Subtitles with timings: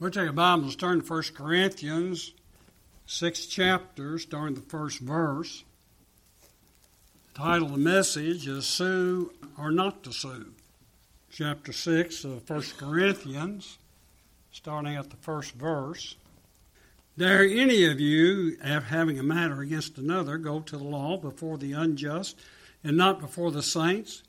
[0.00, 2.32] We'll take a Bible and turn to 1 Corinthians,
[3.04, 5.62] six chapters, starting the first verse.
[7.34, 10.54] The title of the message is Sue or Not to Sue.
[11.30, 13.76] Chapter 6 of 1 Corinthians,
[14.50, 16.16] starting at the first verse.
[17.18, 21.72] Dare any of you, having a matter against another, go to the law before the
[21.72, 22.38] unjust
[22.82, 24.22] and not before the saints?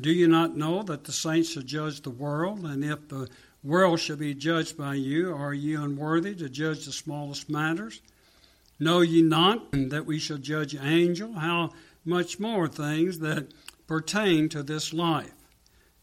[0.00, 2.64] Do you not know that the saints shall judge the world?
[2.64, 3.28] And if the
[3.62, 5.34] world shall be judged by you.
[5.34, 8.00] Are ye unworthy to judge the smallest matters?
[8.78, 11.34] Know ye not that we shall judge angel?
[11.34, 11.70] How
[12.04, 13.52] much more things that
[13.86, 15.32] pertain to this life?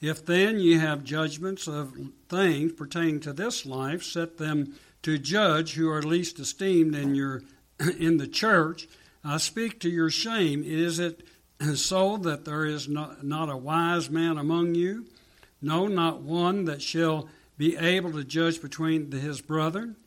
[0.02, 1.94] If then ye have judgments of
[2.30, 7.44] things pertaining to this life, set them to judge who are least esteemed in your
[8.00, 8.88] in the church.
[9.24, 10.64] I speak to your shame.
[10.64, 11.28] Is it
[11.76, 15.06] so that there is not, not a wise man among you?
[15.62, 17.28] No, not one that shall
[17.60, 19.98] be able to judge between his brethren,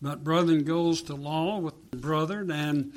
[0.00, 2.92] but brethren goes to law with brethren, and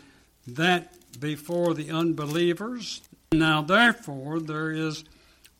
[0.45, 3.01] that before the unbelievers.
[3.31, 5.03] Now, therefore, there is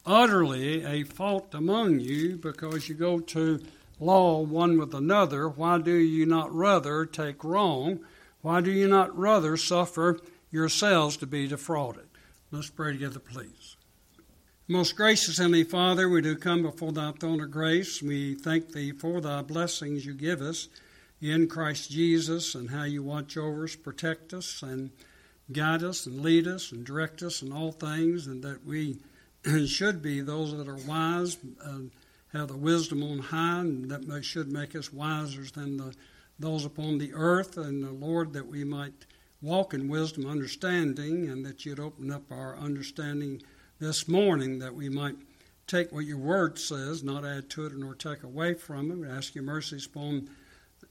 [0.06, 3.60] utterly a fault among you because you go to
[4.00, 5.50] law one with another.
[5.50, 8.02] Why do you not rather take wrong?
[8.42, 10.20] Why do you not rather suffer
[10.52, 12.06] yourselves to be defrauded?
[12.52, 13.63] Let's pray together, please.
[14.70, 18.02] Most gracious Heavenly Father, we do come before thy throne of grace.
[18.02, 20.70] We thank thee for thy blessings you give us
[21.22, 24.92] in Christ Jesus and how you watch over us, protect us, and
[25.52, 29.00] guide us and lead us and direct us in all things, and that we
[29.68, 31.80] should be those that are wise, uh,
[32.32, 35.94] have the wisdom on high, and that should make us wiser than the,
[36.40, 39.08] those upon the earth, and the Lord, that we might
[39.42, 43.42] walk in wisdom, understanding, and that you'd open up our understanding
[43.80, 45.16] this morning that we might
[45.68, 48.98] take what your word says, not add to it nor take away from it.
[48.98, 50.30] We ask your mercies upon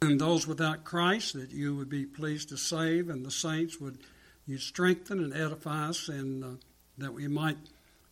[0.00, 3.98] those without Christ, that you would be pleased to save, and the saints would
[4.46, 6.48] you strengthen and edify us, and uh,
[6.98, 7.58] that we might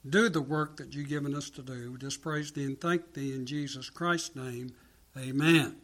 [0.08, 1.92] do the work that you've given us to do.
[1.92, 4.72] We just praise thee and thank thee in Jesus Christ's name.
[5.18, 5.76] Amen.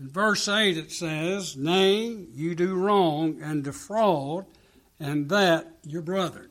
[0.00, 4.46] In verse 8 it says, Nay, you do wrong and defraud,
[4.98, 6.48] and that your brother.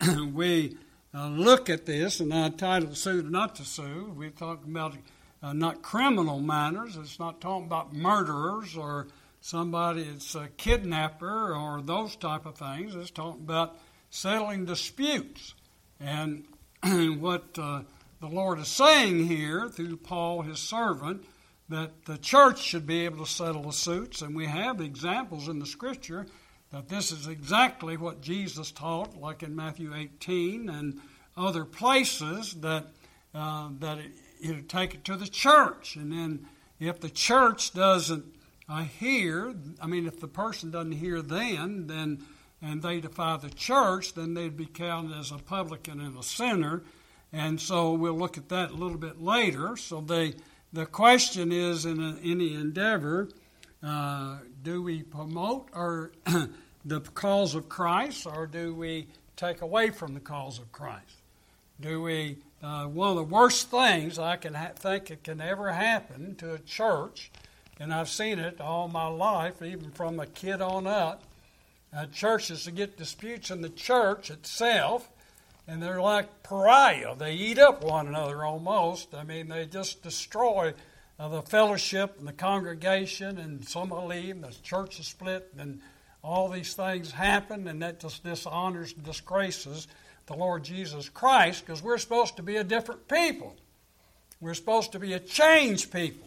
[0.32, 0.78] we
[1.14, 4.10] uh, look at this, and I titled Sue to Not to Sue.
[4.16, 4.94] We're talking about
[5.42, 6.96] uh, not criminal matters.
[6.96, 9.08] It's not talking about murderers or
[9.42, 12.94] somebody that's a kidnapper or those type of things.
[12.94, 13.76] It's talking about
[14.08, 15.54] settling disputes.
[15.98, 16.46] And
[17.20, 17.82] what uh,
[18.20, 21.24] the Lord is saying here through Paul, his servant,
[21.68, 24.22] that the church should be able to settle the suits.
[24.22, 26.26] And we have examples in the Scripture
[26.72, 31.00] that this is exactly what Jesus taught, like in Matthew 18 and
[31.36, 32.86] other places, that,
[33.34, 35.96] uh, that it, it take it to the church.
[35.96, 36.46] And then
[36.78, 38.24] if the church doesn't
[38.68, 42.24] uh, hear, I mean, if the person doesn't hear then, then
[42.62, 46.82] and they defy the church, then they'd be counted as a publican and a sinner.
[47.32, 49.76] And so we'll look at that a little bit later.
[49.76, 50.34] So they,
[50.72, 53.28] the question is in any endeavor
[53.82, 56.12] uh, do we promote or
[56.84, 61.16] the cause of Christ, or do we take away from the cause of Christ?
[61.80, 62.38] Do we?
[62.62, 66.52] Uh, one of the worst things I can ha- think it can ever happen to
[66.52, 67.30] a church,
[67.78, 71.22] and I've seen it all my life, even from a kid on up.
[71.92, 75.10] Uh, churches to get disputes in the church itself,
[75.66, 77.16] and they're like pariah.
[77.16, 79.14] They eat up one another almost.
[79.14, 80.74] I mean, they just destroy
[81.20, 84.36] uh, the fellowship and the congregation, and some will leave.
[84.36, 85.80] and The church is split, and
[86.24, 89.86] all these things happen, and that just dishonors and disgraces
[90.26, 93.54] the Lord Jesus Christ because we're supposed to be a different people.
[94.40, 96.26] We're supposed to be a changed people.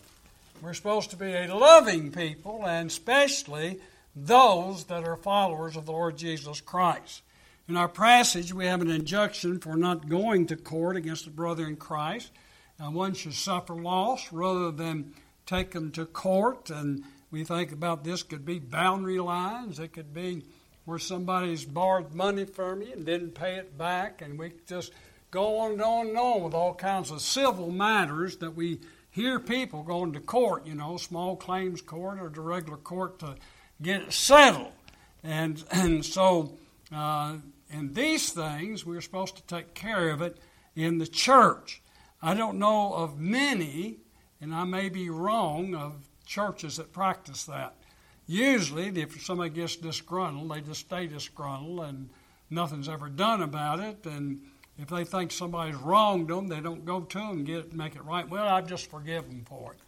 [0.61, 3.79] We're supposed to be a loving people, and especially
[4.15, 7.23] those that are followers of the Lord Jesus Christ.
[7.67, 11.65] In our passage, we have an injunction for not going to court against a brother
[11.65, 12.29] in Christ
[12.79, 15.13] and one should suffer loss rather than
[15.45, 16.69] take them to court.
[16.69, 19.79] And we think about this could be boundary lines.
[19.79, 20.43] It could be
[20.85, 24.21] where somebody's borrowed money from you and didn't pay it back.
[24.21, 24.91] And we just
[25.31, 28.79] go on and on and on with all kinds of civil matters that we
[29.11, 33.35] hear people going to court, you know, small claims court or the regular court to
[33.81, 34.73] get it settled.
[35.23, 36.57] And, and so,
[36.93, 37.37] uh,
[37.69, 40.37] in these things, we're supposed to take care of it
[40.75, 41.81] in the church.
[42.25, 43.97] I don't know of many,
[44.39, 47.75] and I may be wrong, of churches that practice that.
[48.25, 52.09] Usually, if somebody gets disgruntled, they just stay disgruntled and
[52.49, 54.05] nothing's ever done about it.
[54.05, 54.41] And
[54.77, 57.97] if they think somebody's wronged them, they don't go to them and get it, make
[57.97, 58.27] it right.
[58.27, 59.79] Well, I just forgive them for it.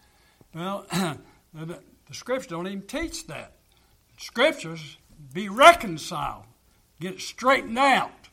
[0.53, 0.85] Well,
[1.53, 3.53] the, the scriptures don't even teach that.
[4.17, 4.97] Scriptures
[5.33, 6.43] be reconciled,
[6.99, 8.27] get straightened out,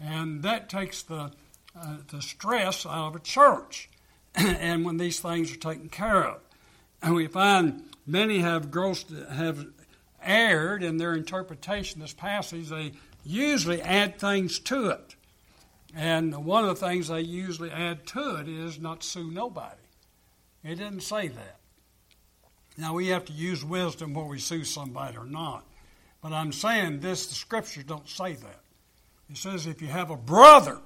[0.00, 1.32] and that takes the
[1.78, 3.88] uh, the stress out of a church.
[4.34, 6.40] and when these things are taken care of,
[7.02, 9.66] and we find many have grossed, have
[10.22, 12.68] erred in their interpretation of this passage.
[12.68, 12.92] They
[13.24, 15.14] usually add things to it.
[15.94, 19.76] And one of the things they usually add to it is not sue nobody.
[20.64, 21.60] It didn't say that.
[22.76, 25.64] Now we have to use wisdom where we sue somebody or not.
[26.22, 28.60] But I'm saying this, the scriptures don't say that.
[29.30, 30.78] It says if you have a brother,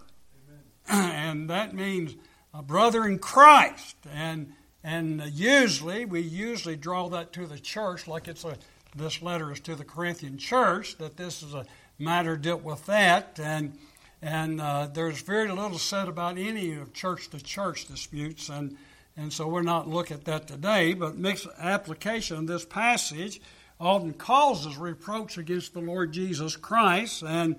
[0.92, 2.14] and that means
[2.54, 4.52] a brother in Christ, and
[4.82, 8.56] and usually we usually draw that to the church like it's a
[8.94, 11.66] this letter is to the Corinthian church that this is a
[11.98, 13.38] matter dealt with that.
[13.42, 13.78] And
[14.20, 18.48] and uh, there's very little said about any of church to church disputes.
[18.48, 18.76] And
[19.16, 23.40] and so we're not looking at that today but mixed application of this passage
[23.80, 27.56] often causes reproach against the Lord Jesus Christ and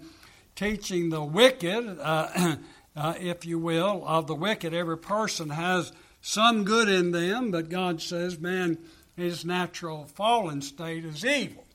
[0.55, 2.55] teaching the wicked uh,
[2.99, 7.69] uh, if you will of the wicked every person has some good in them, but
[7.69, 8.77] God says, man,
[9.15, 11.65] his natural fallen state is evil.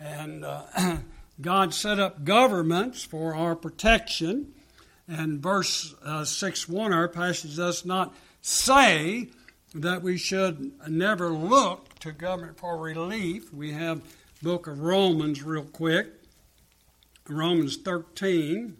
[0.00, 0.62] And uh,
[1.40, 4.54] God set up governments for our protection.
[5.06, 9.28] And verse uh, 6 1, our passage does not say
[9.72, 13.54] that we should never look to government for relief.
[13.54, 14.02] We have
[14.42, 16.08] book of Romans real quick.
[17.28, 18.76] Romans 13.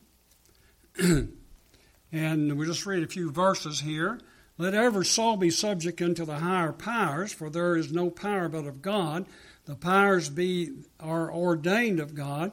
[2.17, 4.19] and we'll just read a few verses here.
[4.59, 8.67] Let every soul be subject unto the higher powers, for there is no power but
[8.67, 9.27] of God.
[9.67, 12.53] The powers be are ordained of God.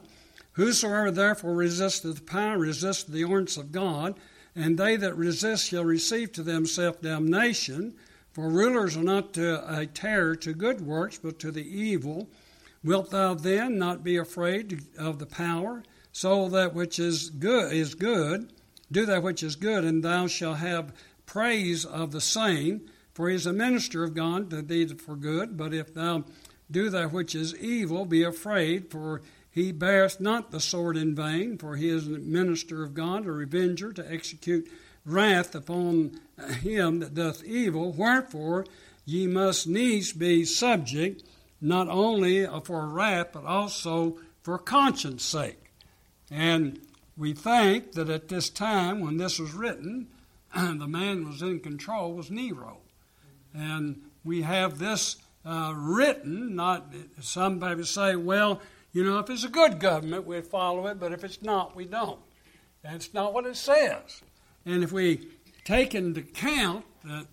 [0.52, 4.20] Whosoever therefore resisteth the power resisteth the ordinance of God,
[4.54, 7.94] and they that resist shall receive to themselves damnation.
[8.32, 12.28] For rulers are not a terror to good works, but to the evil.
[12.82, 15.82] Wilt thou then not be afraid of the power?
[16.12, 18.52] So that which is good is good.
[18.90, 20.94] Do that which is good, and thou shalt have
[21.26, 22.82] praise of the same,
[23.14, 25.56] for he is a minister of God to thee for good.
[25.56, 26.24] But if thou
[26.70, 31.58] do that which is evil, be afraid, for he beareth not the sword in vain,
[31.58, 34.68] for he is a minister of God, a revenger, to execute
[35.06, 36.18] wrath upon
[36.60, 37.92] him that doth evil.
[37.92, 38.66] Wherefore
[39.04, 41.22] ye must needs be subject,
[41.60, 45.70] not only for wrath, but also for conscience sake.
[46.30, 46.80] And
[47.16, 50.08] we think that at this time, when this was written,
[50.54, 52.78] the man was in control was Nero.
[53.54, 58.60] And we have this uh, written, not some people say, well,
[58.92, 61.84] you know, if it's a good government, we follow it, but if it's not, we
[61.84, 62.20] don't.
[62.82, 64.22] That's not what it says.
[64.64, 65.28] And if we
[65.64, 67.26] take into account that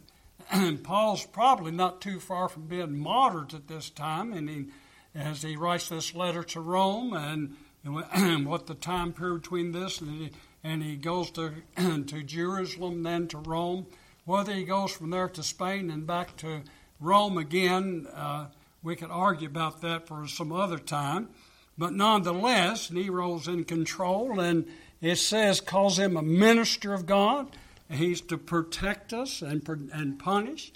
[0.84, 4.66] Paul's probably not too far from being moderate at this time, and he,
[5.14, 7.56] as he writes this letter to Rome, and,
[8.14, 10.32] and what the time period between this and he,
[10.64, 13.88] and he goes to, to Jerusalem, then to Rome.
[14.26, 16.62] Whether he goes from there to Spain and back to
[17.00, 18.48] Rome again, uh,
[18.84, 21.30] we could argue about that for some other time.
[21.78, 24.68] But nonetheless, Nero's in control, and
[25.02, 27.48] it says, calls him a minister of God.
[27.90, 30.72] He's to protect us and, and punish,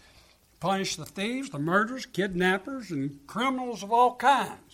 [0.60, 4.65] punish the thieves, the murderers, kidnappers, and criminals of all kinds.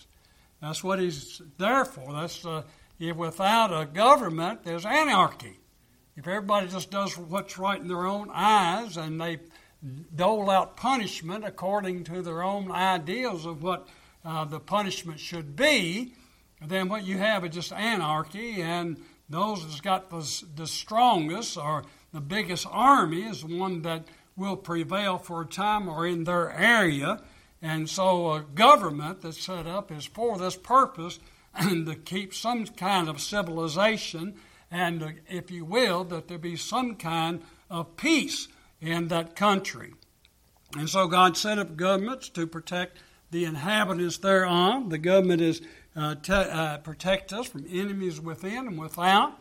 [0.62, 2.12] That's what he's there for.
[2.12, 2.62] That's uh,
[3.00, 5.58] if without a government, there's anarchy.
[6.16, 9.40] If everybody just does what's right in their own eyes and they
[10.14, 13.88] dole out punishment according to their own ideas of what
[14.24, 16.14] uh, the punishment should be,
[16.64, 21.82] then what you have is just anarchy, and those that's got the, the strongest or
[22.12, 26.52] the biggest army is the one that will prevail for a time or in their
[26.52, 27.20] area.
[27.62, 31.20] And so a government that's set up is for this purpose
[31.54, 34.34] and to keep some kind of civilization,
[34.70, 38.48] and uh, if you will, that there be some kind of peace
[38.80, 39.94] in that country.
[40.76, 42.98] And so God set up governments to protect
[43.30, 44.88] the inhabitants thereon.
[44.88, 45.62] The government is
[45.94, 49.38] uh, uh, protect us from enemies within and without.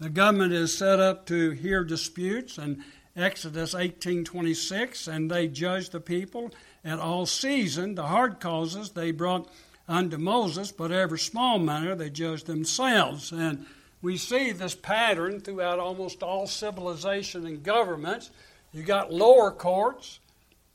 [0.00, 2.82] The government is set up to hear disputes and
[3.16, 6.50] Exodus 18:26, and they judge the people
[6.84, 7.94] at all season.
[7.94, 9.48] The hard causes they brought
[9.88, 13.32] unto Moses, but every small matter they judged themselves.
[13.32, 13.66] And
[14.02, 18.30] we see this pattern throughout almost all civilization and governments.
[18.72, 20.20] You got lower courts,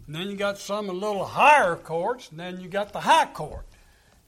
[0.07, 3.27] and then you got some a little higher courts, and then you got the high
[3.27, 3.65] court.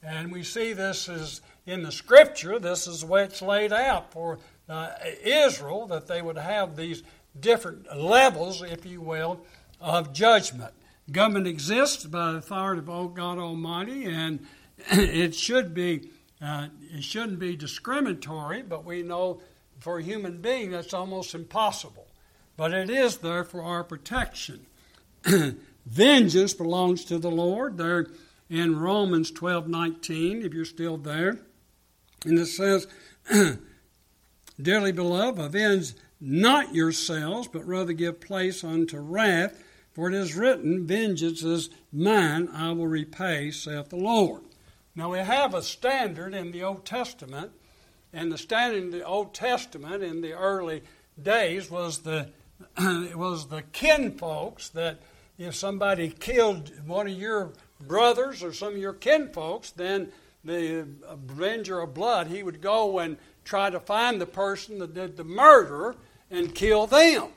[0.02, 4.12] And we see this is in the scripture, this is the way it's laid out
[4.12, 4.90] for uh,
[5.24, 7.02] Israel, that they would have these
[7.38, 9.40] different levels, if you will,
[9.80, 10.72] of judgment.
[11.12, 14.46] Government exists by the authority of God Almighty, and
[14.90, 19.40] it should be uh, it shouldn't be discriminatory, but we know
[19.78, 22.08] for a human being that's almost impossible.
[22.56, 24.66] But it is there for our protection.
[25.86, 27.76] Vengeance belongs to the Lord.
[27.76, 28.08] There
[28.50, 31.38] in Romans 12 19, if you're still there.
[32.24, 32.86] And it says,
[34.60, 39.60] Dearly beloved, avenge not yourselves, but rather give place unto wrath,
[39.92, 44.42] for it is written, Vengeance is mine, I will repay, saith the Lord.
[44.94, 47.52] Now we have a standard in the Old Testament,
[48.12, 50.82] and the standard in the Old Testament in the early
[51.20, 52.28] days was the
[52.78, 55.00] it was the kinfolks that
[55.38, 60.12] if somebody killed one of your brothers or some of your kinfolks, then
[60.44, 65.16] the avenger of blood, he would go and try to find the person that did
[65.16, 65.96] the murder
[66.30, 67.28] and kill them.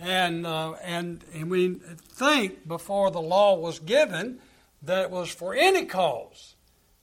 [0.00, 4.38] And, uh, and, and we think before the law was given
[4.82, 6.54] that it was for any cause.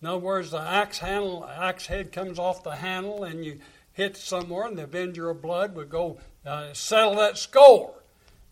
[0.01, 3.59] In other words, the axe handle, axe head comes off the handle, and you
[3.93, 7.93] hit somewhere, and the avenger of blood would go uh, settle that score.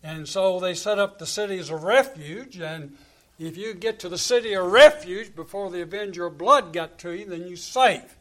[0.02, 2.96] And so they set up the city as a refuge, and
[3.38, 7.12] if you get to the city of refuge before the avenger of blood got to
[7.12, 8.16] you, then you're safe.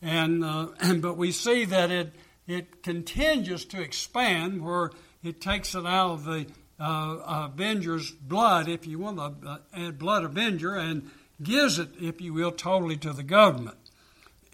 [0.00, 0.68] And, uh,
[1.00, 2.12] but we see that it,
[2.46, 4.90] it continues to expand where
[5.26, 6.46] it takes it out of the
[6.78, 11.10] uh, avenger's blood, if you will, the uh, blood avenger, and
[11.42, 13.76] gives it, if you will, totally to the government.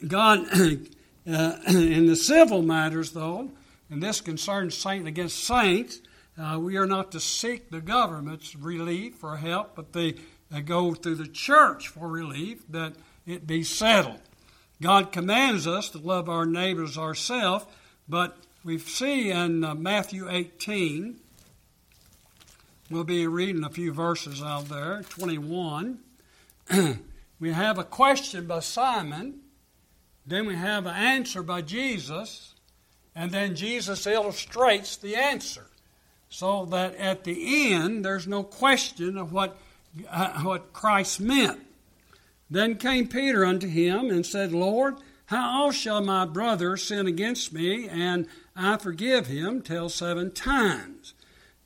[0.06, 0.46] God,
[1.30, 3.50] uh, in the civil matters, though,
[3.90, 6.00] and this concerns saint against saints,
[6.38, 10.14] uh, we are not to seek the government's relief or help, but they
[10.52, 12.94] uh, go through the church for relief that
[13.26, 14.20] it be settled.
[14.80, 17.66] God commands us to love our neighbors ourselves,
[18.08, 21.16] but we see in uh, Matthew 18,
[22.90, 25.98] we'll be reading a few verses out there, 21.
[27.40, 29.40] we have a question by Simon,
[30.24, 32.54] then we have an answer by Jesus,
[33.16, 35.66] and then Jesus illustrates the answer
[36.28, 39.58] so that at the end there's no question of what,
[40.08, 41.60] uh, what Christ meant.
[42.48, 47.88] Then came Peter unto him and said, Lord, how shall my brother sin against me
[47.88, 51.14] and I forgive him till seven times?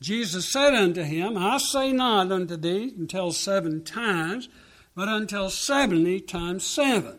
[0.01, 4.49] Jesus said unto him, I say not unto thee until seven times,
[4.95, 7.19] but until seventy times seven.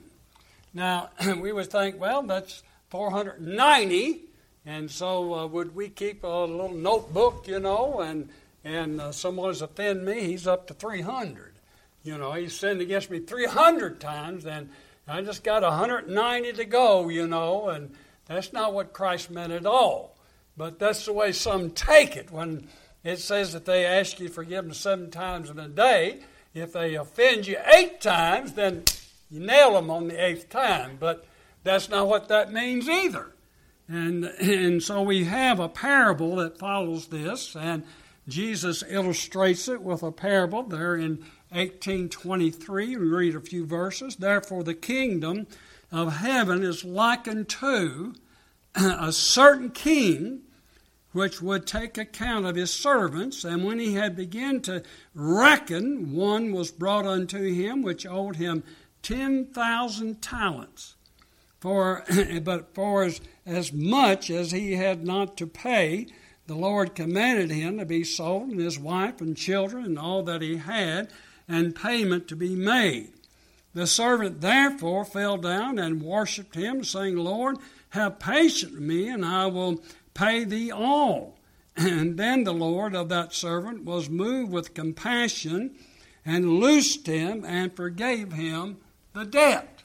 [0.73, 1.09] Now,
[1.39, 4.27] we would think, well, that's 490
[4.67, 8.27] and so, uh, would we keep a little notebook, you know, and
[8.65, 11.53] and uh, someone's offend me, he's up to 300.
[12.03, 14.69] You know, he's sinned against me 300 times, and
[15.07, 17.95] I just got 190 to go, you know, and
[18.27, 20.17] that's not what Christ meant at all.
[20.55, 22.67] But that's the way some take it when
[23.03, 26.21] it says that they ask you forgiveness seven times in a day.
[26.53, 28.83] If they offend you eight times, then
[29.29, 30.97] you nail them on the eighth time.
[30.99, 31.25] But
[31.63, 33.31] that's not what that means either.
[33.87, 37.83] And, and so we have a parable that follows this, and
[38.27, 41.19] Jesus illustrates it with a parable there in
[41.51, 42.97] 1823.
[42.97, 44.17] We read a few verses.
[44.17, 45.47] Therefore, the kingdom
[45.91, 48.13] of heaven is likened to
[48.75, 50.41] a certain king
[51.11, 53.43] which would take account of his servants.
[53.43, 54.83] And when he had begun to
[55.15, 58.63] reckon, one was brought unto him which owed him
[59.01, 60.95] ten thousand talents.
[61.59, 62.03] For
[62.43, 66.07] but for as as much as he had not to pay,
[66.47, 70.41] the Lord commanded him to be sold, and his wife and children, and all that
[70.41, 71.09] he had,
[71.47, 73.13] and payment to be made.
[73.77, 77.57] The servant therefore fell down and worshipped him, saying, Lord,
[77.89, 79.83] have patience with me, and I will
[80.15, 81.37] pay thee all.
[81.75, 85.75] And then the Lord of that servant was moved with compassion,
[86.25, 88.77] and loosed him, and forgave him
[89.13, 89.83] the debt.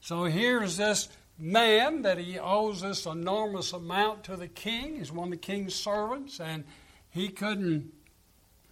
[0.00, 1.08] So here is this
[1.38, 4.96] man that he owes this enormous amount to the king.
[4.96, 6.64] He's one of the king's servants, and
[7.08, 7.92] he couldn't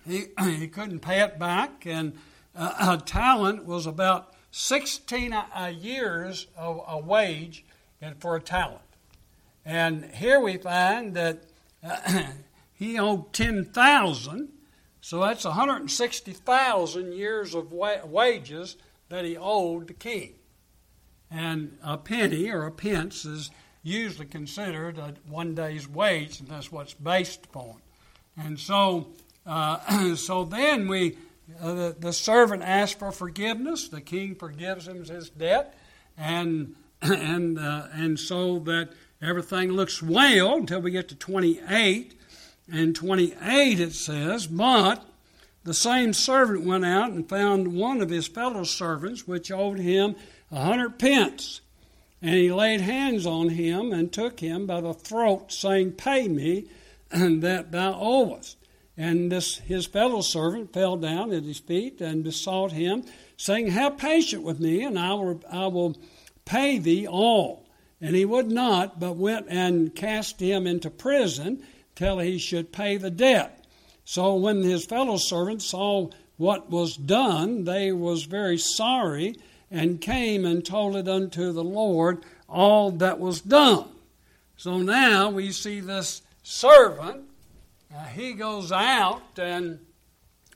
[0.05, 1.87] he, he couldn't pay it back.
[1.87, 2.15] And
[2.57, 7.65] uh, a talent was about 16 a, years of a wage
[8.19, 8.81] for a talent.
[9.65, 11.45] And here we find that
[11.83, 12.23] uh,
[12.75, 14.49] he owed 10,000,
[15.01, 18.77] so that's 160,000 years of wa- wages
[19.09, 20.35] that he owed the king.
[21.31, 23.51] And a penny or a pence is
[23.83, 27.77] usually considered a one day's wage, and that's what's based upon.
[28.37, 29.09] And so,
[29.47, 31.17] uh, so then we,
[31.61, 33.89] uh, the, the servant asks for forgiveness.
[33.89, 35.77] The king forgives him his debt,
[36.17, 38.91] and and uh, and so that
[39.23, 42.21] everything looks well until we get to 28.
[42.71, 45.05] And 28 it says, but
[45.65, 50.17] the same servant went out and found one of his fellow servants, which owed him
[50.51, 51.61] a hundred pence.
[52.23, 56.67] And he laid hands on him and took him by the throat, saying, Pay me
[57.11, 58.57] And that thou owest.
[58.97, 63.05] And this his fellow servant fell down at his feet and besought him,
[63.37, 65.97] saying, Have patience with me, and I will, I will
[66.45, 67.67] pay thee all.
[68.01, 72.97] And he would not, but went and cast him into prison till he should pay
[72.97, 73.65] the debt.
[74.05, 79.37] So when his fellow servants saw what was done, they was very sorry,
[79.71, 83.87] and came and told it unto the Lord all that was done.
[84.57, 87.25] So now we see this servant.
[87.95, 89.79] Uh, he goes out and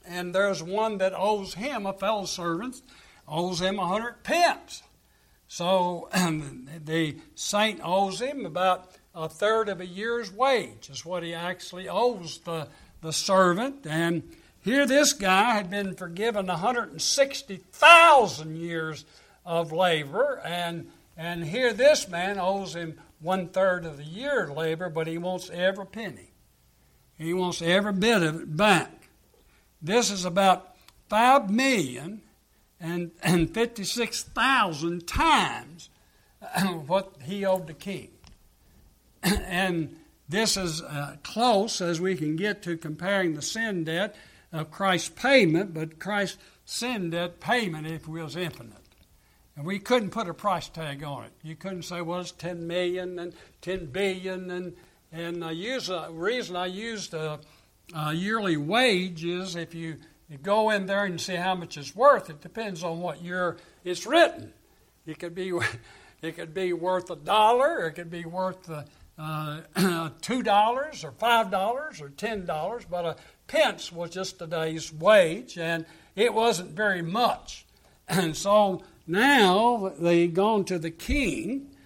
[0.04, 2.82] and there's one that owes him a fellow servant
[3.28, 4.82] owes him a hundred pence.
[5.46, 6.08] So
[6.84, 11.88] the saint owes him about a third of a year's wage, is what he actually
[11.88, 12.68] owes the,
[13.02, 13.86] the servant.
[13.86, 14.22] And
[14.60, 19.04] here this guy had been forgiven 160,000 years
[19.44, 24.88] of labor, and, and here this man owes him one third of the year labor,
[24.88, 26.30] but he wants every penny.
[27.18, 29.08] He wants every bit of it back.
[29.82, 30.76] This is about
[31.08, 32.22] five million
[32.80, 35.90] and, and 56,000 times
[36.86, 38.10] what he owed the king.
[39.22, 39.96] and
[40.28, 44.14] this is uh, close as we can get to comparing the sin debt
[44.52, 48.74] of Christ's payment, but Christ's sin debt payment, if will, is infinite.
[49.56, 51.32] And we couldn't put a price tag on it.
[51.42, 54.50] You couldn't say, well, it's 10 million and 10 billion.
[54.50, 54.76] And,
[55.12, 57.40] and the reason I used a,
[57.94, 59.96] a yearly wage is if you
[60.28, 62.28] you go in there and see how much it's worth.
[62.28, 64.52] It depends on what year it's written.
[65.06, 65.52] It could be,
[66.22, 68.84] it could be worth a dollar, it could be worth uh,
[69.18, 72.84] uh two dollars, or five dollars, or ten dollars.
[72.88, 77.64] But a pence was just a day's wage, and it wasn't very much.
[78.10, 81.76] And so now they've gone to the king,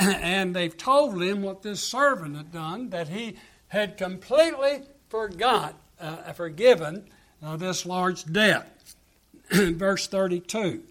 [0.22, 3.36] and they've told him what this servant had done, that he
[3.68, 7.04] had completely forgot, uh, forgiven
[7.42, 8.82] uh, this large debt.
[9.52, 10.82] Verse 32.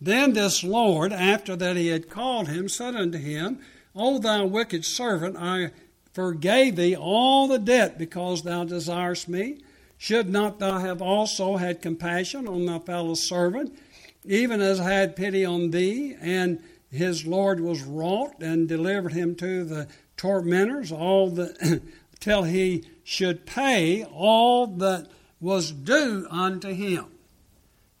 [0.00, 3.60] Then this Lord, after that he had called him, said unto him,
[3.94, 5.70] O thou wicked servant, I
[6.12, 9.58] forgave thee all the debt because thou desirest me.
[9.96, 13.76] Should not thou have also had compassion on thy fellow servant,
[14.24, 16.16] even as I had pity on thee?
[16.20, 21.82] And his Lord was wroth and delivered him to the tormentors, all the
[22.20, 25.08] till he should pay all that
[25.40, 27.06] was due unto him.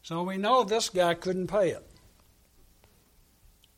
[0.02, 1.86] So we know this guy couldn't pay it.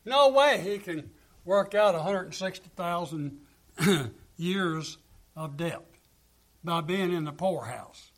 [0.04, 1.10] No way he can
[1.44, 3.38] work out 160,000
[4.36, 4.98] years
[5.36, 5.84] of debt
[6.64, 8.10] by being in the poorhouse.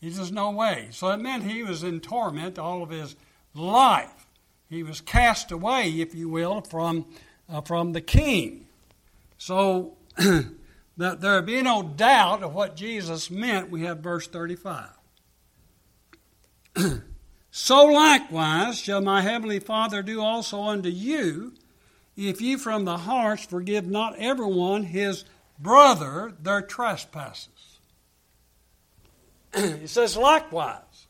[0.00, 0.88] There's just no way.
[0.90, 3.16] So it meant he was in torment all of his
[3.54, 4.26] life.
[4.72, 7.04] He was cast away, if you will, from,
[7.46, 8.66] uh, from the king.
[9.36, 14.88] So that there be no doubt of what Jesus meant, we have verse 35.
[17.50, 21.52] so likewise shall my heavenly Father do also unto you,
[22.16, 25.26] if ye from the hearts forgive not everyone his
[25.58, 27.78] brother their trespasses.
[29.54, 31.08] he says, likewise.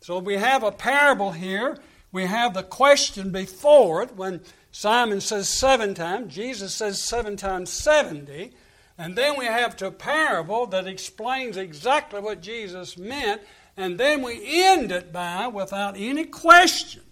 [0.00, 1.76] So we have a parable here.
[2.14, 7.70] We have the question before it when Simon says seven times, Jesus says seven times
[7.70, 8.52] 70.
[8.96, 13.42] And then we have a parable that explains exactly what Jesus meant.
[13.76, 17.02] And then we end it by, without any question,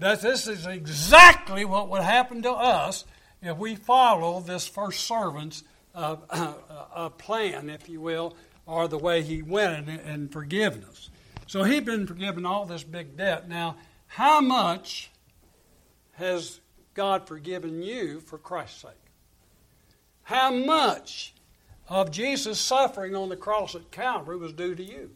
[0.00, 3.04] that this is exactly what would happen to us
[3.42, 5.62] if we follow this first servant's
[5.94, 6.54] uh, uh,
[6.96, 8.34] uh, plan, if you will,
[8.66, 11.10] or the way he went in, in forgiveness.
[11.46, 13.48] So he'd been forgiven all this big debt.
[13.48, 13.76] Now,
[14.06, 15.10] how much
[16.12, 16.60] has
[16.94, 18.90] God forgiven you for Christ's sake?
[20.22, 21.34] How much
[21.88, 25.10] of Jesus' suffering on the cross at Calvary was due to you?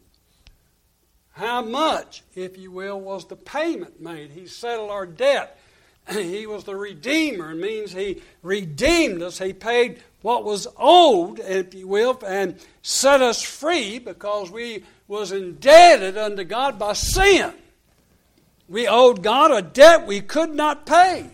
[1.31, 4.31] How much, if you will, was the payment made?
[4.31, 5.57] He settled our debt.
[6.11, 7.51] He was the Redeemer.
[7.51, 9.39] It means He redeemed us.
[9.39, 15.31] He paid what was owed, if you will, and set us free because we was
[15.31, 17.51] indebted unto God by sin.
[18.69, 21.25] We owed God a debt we could not pay.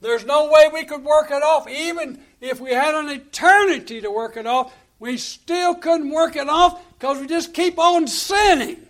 [0.00, 1.68] There's no way we could work it off.
[1.68, 6.48] Even if we had an eternity to work it off, we still couldn't work it
[6.48, 8.86] off because we just keep on sinning.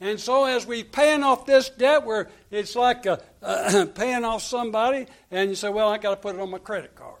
[0.00, 3.20] And so, as we paying off this debt, where it's like a,
[3.94, 6.94] paying off somebody, and you say, "Well, I got to put it on my credit
[6.94, 7.19] card,"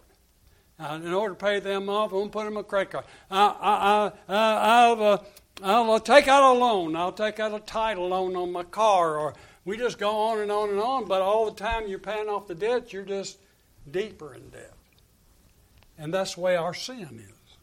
[0.80, 3.04] uh, in order to pay them off, I'm going to put them a credit card.
[3.30, 5.18] I, I, I, I'll, uh,
[5.62, 6.96] I'll uh, take out a loan.
[6.96, 9.18] I'll take out a title loan on my car.
[9.18, 11.06] Or we just go on and on and on.
[11.06, 13.38] But all the time you're paying off the debt, you're just
[13.90, 14.72] deeper in debt.
[15.98, 17.56] And that's the way our sin is.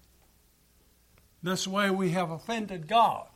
[1.41, 3.27] That's the way we have offended God.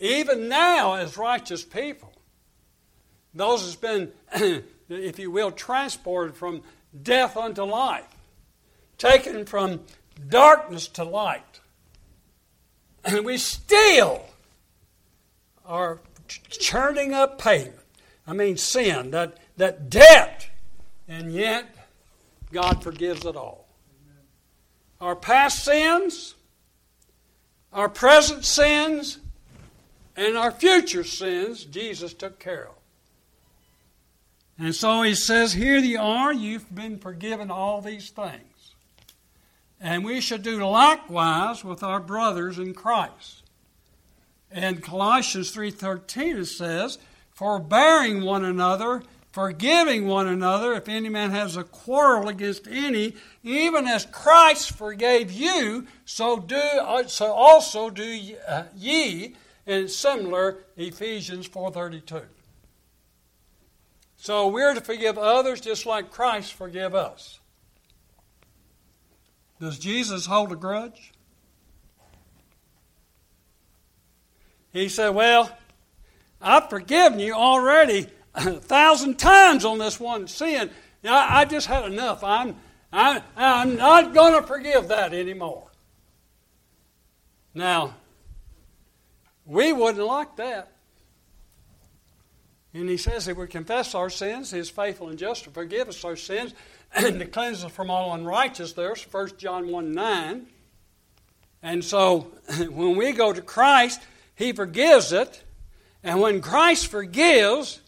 [0.00, 2.12] Even now, as righteous people,
[3.34, 4.12] those has been,
[4.88, 6.62] if you will, transported from
[7.02, 8.06] death unto life,
[8.98, 9.80] taken from
[10.28, 11.60] darkness to light.
[13.04, 14.24] And we still
[15.64, 16.00] are
[16.50, 17.74] churning up payment.
[18.26, 20.50] I mean, sin, that, that debt,
[21.08, 21.74] and yet
[22.52, 23.66] God forgives it all.
[25.00, 26.34] Our past sins,
[27.72, 29.18] our present sins,
[30.16, 32.74] and our future sins, Jesus took care of.
[34.58, 38.57] And so he says, Here you are, you've been forgiven all these things.
[39.80, 43.42] And we should do likewise with our brothers in Christ.
[44.50, 46.98] In Colossians 3:13 it says,
[47.30, 53.14] "Forbearing one another, forgiving one another, if any man has a quarrel against any,
[53.44, 56.60] even as Christ forgave you, so do
[57.06, 58.64] so also do ye." Uh,
[59.66, 62.26] and similar Ephesians 4:32.
[64.16, 67.38] So we're to forgive others just like Christ forgive us.
[69.60, 71.12] Does Jesus hold a grudge?
[74.72, 75.50] He said, Well,
[76.40, 80.70] I've forgiven you already a thousand times on this one sin.
[81.04, 82.22] I, I just had enough.
[82.22, 82.56] I'm,
[82.92, 85.70] I, I'm not going to forgive that anymore.
[87.54, 87.94] Now,
[89.44, 90.72] we wouldn't like that.
[92.74, 95.88] And he says if we confess our sins, he is faithful and just to forgive
[95.88, 96.54] us our sins
[96.94, 98.72] and to cleanse us from all unrighteousness.
[98.72, 100.46] There's 1 John 1 9.
[101.62, 102.32] And so
[102.70, 104.00] when we go to Christ,
[104.34, 105.42] he forgives it.
[106.02, 107.80] And when Christ forgives,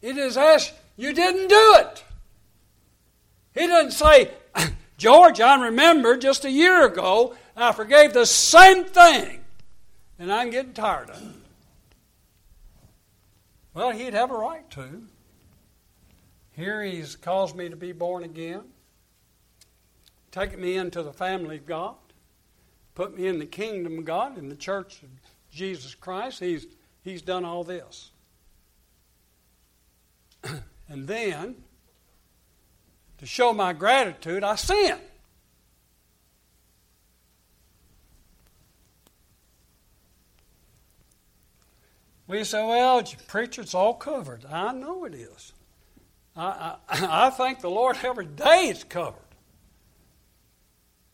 [0.00, 2.04] it is us, you didn't do it.
[3.54, 4.30] He doesn't say,
[4.96, 9.40] George, I remember just a year ago I forgave the same thing,
[10.18, 11.28] and I'm getting tired of it.
[13.74, 15.02] Well, he'd have a right to.
[16.58, 18.62] Here he's caused me to be born again,
[20.32, 21.94] taken me into the family of God,
[22.96, 25.08] put me in the kingdom of God, in the church of
[25.52, 26.40] Jesus Christ.
[26.40, 26.66] He's,
[27.04, 28.10] he's done all this.
[30.88, 31.54] and then,
[33.18, 34.98] to show my gratitude, I sin.
[42.26, 44.44] We say, well, preacher, it's all covered.
[44.44, 45.52] I know it is.
[46.38, 49.16] I, I, thank the Lord every day it's covered.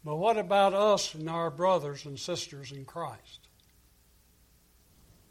[0.05, 3.49] But what about us and our brothers and sisters in Christ?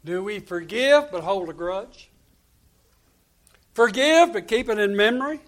[0.04, 2.10] Do we forgive but hold a grudge?
[3.72, 5.40] Forgive but keep it in memory?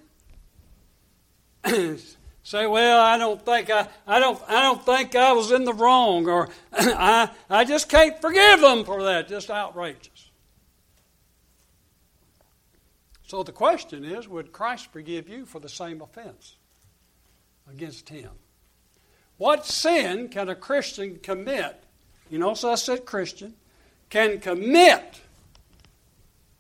[2.45, 5.75] Say, well, I don't think I, I don't I don't think I was in the
[5.75, 9.27] wrong, or I I just can't forgive them for that.
[9.27, 10.26] Just outrageous.
[13.27, 16.57] So the question is would Christ forgive you for the same offense
[17.71, 18.31] against him?
[19.37, 21.83] What sin can a Christian commit?
[22.31, 23.55] You know, so I said Christian,
[24.09, 25.21] can commit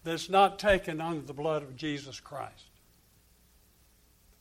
[0.05, 2.65] that's not taken under the blood of Jesus Christ.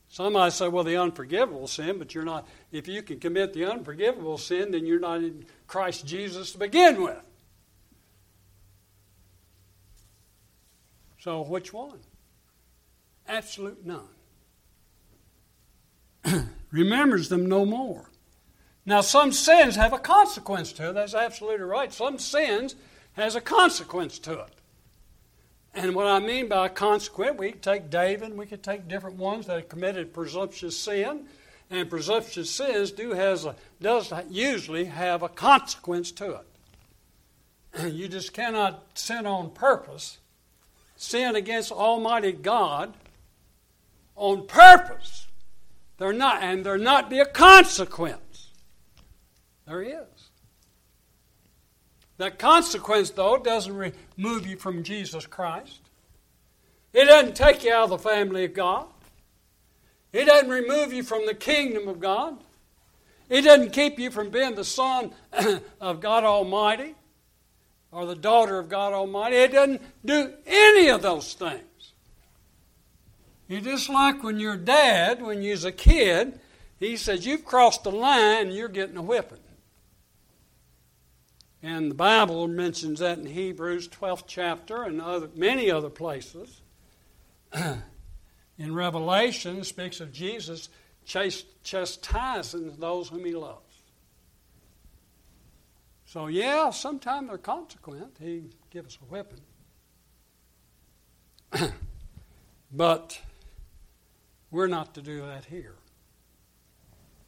[0.10, 3.66] Some might say, well, the unforgivable sin, but you're not, if you can commit the
[3.66, 7.22] unforgivable sin, then you're not in Christ Jesus to begin with.
[11.20, 12.00] So, which one?
[13.28, 14.08] Absolute none.
[16.72, 18.10] Remembers them no more.
[18.86, 20.94] Now, some sins have a consequence to it.
[20.94, 21.92] That's absolutely right.
[21.92, 22.76] Some sins
[23.14, 24.52] has a consequence to it.
[25.74, 29.18] And what I mean by a consequence, we could take David, we could take different
[29.18, 31.26] ones that have committed presumptuous sin,
[31.70, 37.92] and presumptuous sins do has a, does usually have a consequence to it.
[37.94, 40.20] You just cannot sin on purpose,
[40.96, 42.94] sin against Almighty God
[44.16, 45.28] on purpose.
[45.98, 48.52] They're not, and there not be a consequence.
[49.68, 50.30] There is.
[52.18, 55.82] That consequence, though, doesn't remove you from Jesus Christ.
[56.94, 58.88] It doesn't take you out of the family of God.
[60.14, 62.38] It doesn't remove you from the kingdom of God.
[63.30, 65.12] It doesn't keep you from being the son
[65.82, 66.96] of God Almighty
[67.92, 69.36] or the daughter of God Almighty.
[69.36, 71.64] It doesn't do any of those things.
[73.48, 76.40] You just like when your dad, when you was a kid,
[76.80, 79.40] he says, You've crossed the line, you're getting a whipping.
[81.62, 86.62] And the Bible mentions that in Hebrews 12th chapter and other, many other places.
[88.58, 90.70] in Revelation, speaks of Jesus
[91.06, 93.62] chastising those whom he loves.
[96.06, 98.16] So, yeah, sometimes they're consequent.
[98.20, 99.42] He gives us a whipping.
[102.72, 103.20] but
[104.56, 105.76] we're not to do that here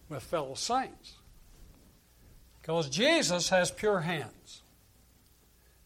[0.08, 1.16] with fellow saints.
[2.62, 4.62] Because Jesus has pure hands.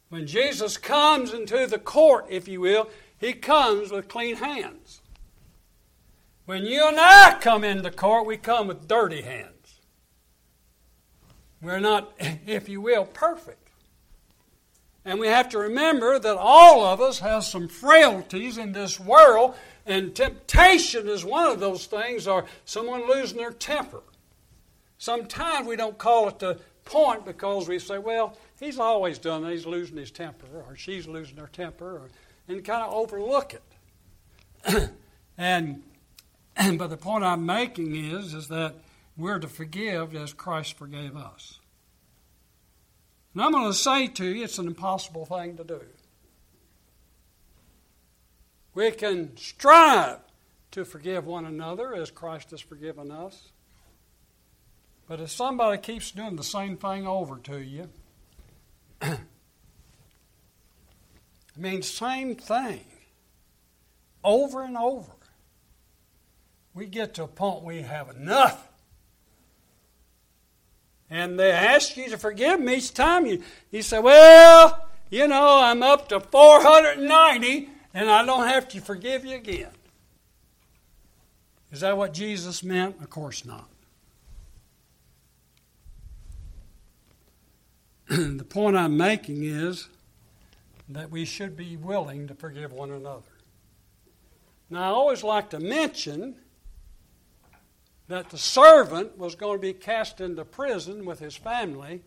[0.09, 5.01] When Jesus comes into the court, if you will, he comes with clean hands.
[6.45, 9.79] When you and I come into court, we come with dirty hands.
[11.59, 12.13] We're not,
[12.45, 13.69] if you will, perfect.
[15.03, 19.55] And we have to remember that all of us have some frailties in this world,
[19.85, 24.01] and temptation is one of those things, or someone losing their temper.
[24.97, 29.51] Sometimes we don't call it the point because we say, well, he's always done that.
[29.51, 32.09] He's losing his temper, or she's losing her temper, or,
[32.47, 34.91] and kind of overlook it.
[35.37, 35.81] and,
[36.55, 38.75] and but the point I'm making is, is that
[39.17, 41.59] we're to forgive as Christ forgave us.
[43.33, 45.81] And I'm going to say to you, it's an impossible thing to do.
[48.73, 50.19] We can strive
[50.71, 53.49] to forgive one another as Christ has forgiven us.
[55.07, 57.89] But if somebody keeps doing the same thing over to you,
[59.01, 59.17] I
[61.57, 62.85] mean, same thing
[64.23, 65.11] over and over,
[66.73, 68.69] we get to a point we have enough.
[71.09, 73.25] And they ask you to forgive me each time.
[73.25, 78.81] You, you say, Well, you know, I'm up to 490 and I don't have to
[78.81, 79.71] forgive you again.
[81.71, 83.01] Is that what Jesus meant?
[83.01, 83.69] Of course not.
[88.09, 89.87] the point I'm making is
[90.89, 93.21] that we should be willing to forgive one another.
[94.69, 96.35] Now, I always like to mention
[98.09, 102.01] that the servant was going to be cast into prison with his family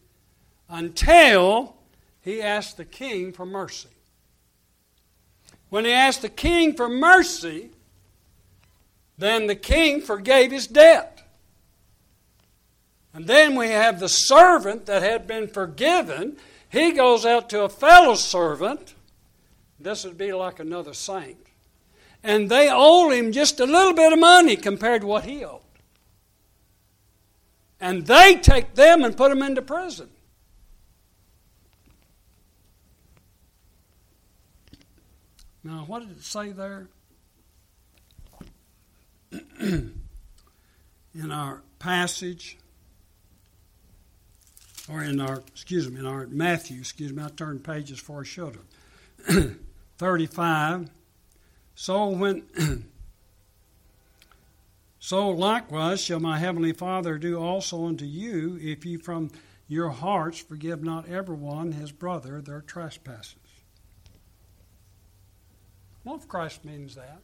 [0.68, 1.76] until
[2.20, 3.88] he asked the king for mercy.
[5.74, 7.70] When he asked the king for mercy,
[9.18, 11.26] then the king forgave his debt.
[13.12, 16.36] And then we have the servant that had been forgiven.
[16.68, 18.94] He goes out to a fellow servant.
[19.80, 21.44] This would be like another saint.
[22.22, 25.60] And they owe him just a little bit of money compared to what he owed.
[27.80, 30.08] And they take them and put them into prison.
[35.64, 36.88] Now, what did it say there?
[39.60, 42.58] In our passage,
[44.90, 48.24] or in our, excuse me, in our Matthew, excuse me, I turned pages before I
[48.24, 48.58] should
[49.28, 49.56] have.
[49.98, 50.90] 35.
[51.74, 52.42] So when
[54.98, 59.30] so likewise shall my heavenly Father do also unto you, if you from
[59.68, 63.36] your hearts forgive not every one his brother their trespasses.
[66.04, 67.20] What if Christ means that?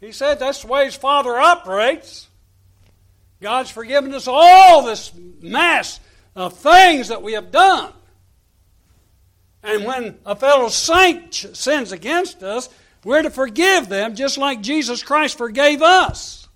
[0.00, 2.28] He said that's the way his Father operates.
[3.40, 6.00] God's forgiven us all this mass
[6.34, 7.92] of things that we have done.
[9.62, 12.68] And when a fellow saint sins against us,
[13.04, 16.48] we're to forgive them just like Jesus Christ forgave us.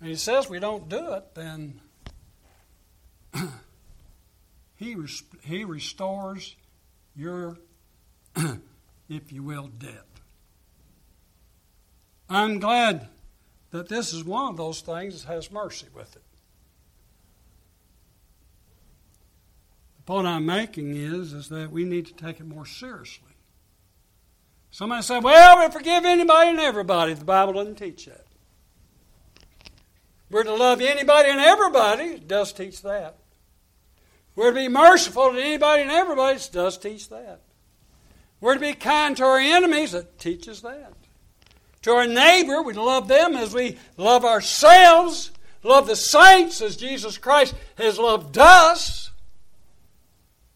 [0.00, 1.80] And he says we don't do it, then
[4.76, 4.96] he,
[5.42, 6.54] he restores
[7.16, 7.56] your,
[9.08, 10.04] if you will, debt.
[12.28, 13.08] I'm glad
[13.70, 16.22] that this is one of those things that has mercy with it.
[19.96, 23.24] The point I'm making is, is that we need to take it more seriously.
[24.70, 27.14] Somebody said, well, we forgive anybody and everybody.
[27.14, 28.24] The Bible doesn't teach that.
[30.30, 32.04] We're to love anybody and everybody.
[32.04, 33.16] It does teach that.
[34.36, 36.36] We're to be merciful to anybody and everybody.
[36.36, 37.40] It does teach that.
[38.40, 39.94] We're to be kind to our enemies.
[39.94, 40.92] It teaches that.
[41.82, 45.30] To our neighbor, we love them as we love ourselves,
[45.62, 49.10] love the saints as Jesus Christ has loved us.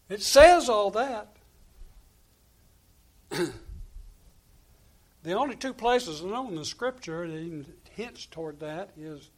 [0.09, 1.35] It says all that.
[5.23, 9.29] the only two places known in the Scripture that even hints toward that is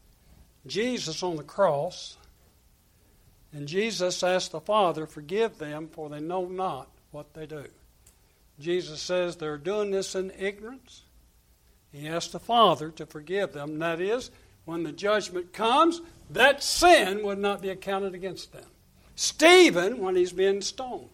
[0.68, 2.18] Jesus on the cross.
[3.54, 7.66] And Jesus asked the Father, Forgive them, for they know not what they do.
[8.60, 11.04] Jesus says they're doing this in ignorance.
[11.92, 13.72] He asked the Father to forgive them.
[13.72, 14.32] And that is,
[14.66, 18.66] when the judgment comes, that sin would not be accounted against them.
[19.16, 21.10] Stephen, when he's being stoned.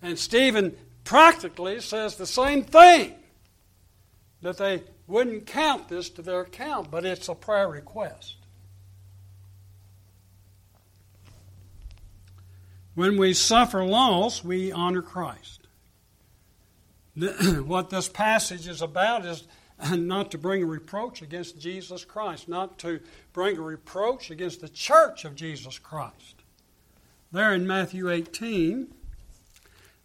[0.00, 3.14] And Stephen practically says the same thing
[4.42, 8.36] that they wouldn't count this to their account, but it's a prayer request.
[12.94, 15.61] When we suffer loss, we honor Christ.
[17.64, 19.44] what this passage is about is
[19.90, 23.00] not to bring a reproach against Jesus Christ, not to
[23.32, 26.42] bring a reproach against the church of Jesus Christ.
[27.30, 28.88] There in Matthew 18,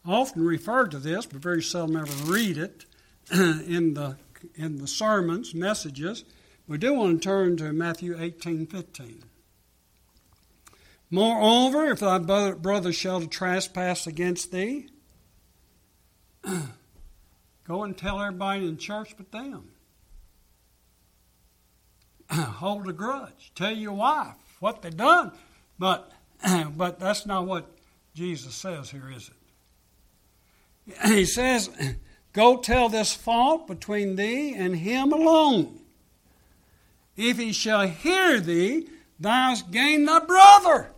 [0.05, 2.85] I often refer to this, but very seldom ever read it
[3.31, 4.17] in the
[4.55, 6.23] in the sermons, messages.
[6.67, 9.23] We do want to turn to Matthew 18, 15.
[11.09, 14.89] Moreover, if thy brother shall trespass against thee,
[17.67, 19.69] go and tell everybody in church but them.
[22.32, 23.51] Hold a grudge.
[23.56, 25.32] Tell your wife what they done.
[25.77, 26.12] But,
[26.75, 27.65] but that's not what
[28.13, 29.34] Jesus says here, is it?
[31.08, 31.69] He says,
[32.34, 35.80] Go tell this fault between thee and him alone.
[37.15, 38.88] If he shall hear thee,
[39.19, 40.91] thou hast gained thy brother.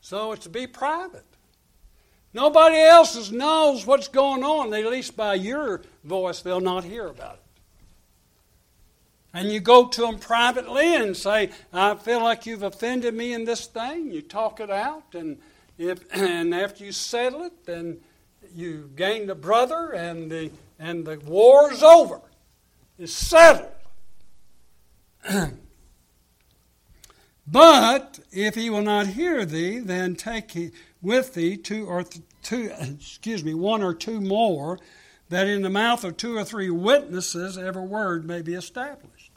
[0.00, 1.35] So it's to be private.
[2.36, 4.74] Nobody else knows what's going on.
[4.74, 7.40] At least by your voice, they'll not hear about it.
[9.32, 13.46] And you go to them privately and say, I feel like you've offended me in
[13.46, 14.10] this thing.
[14.10, 15.38] You talk it out, and,
[15.78, 18.00] if, and after you settle it, then
[18.54, 22.20] you gain the brother, and the, and the war's over.
[22.98, 23.72] It's settled.
[27.46, 30.56] But if he will not hear thee, then take
[31.02, 34.78] with thee two or th- two, excuse me, one or two more,
[35.28, 39.32] that in the mouth of two or three witnesses every word may be established.